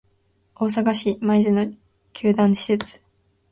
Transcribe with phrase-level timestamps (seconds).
[0.55, 1.71] 大阪市・舞洲の
[2.11, 2.99] 球団施設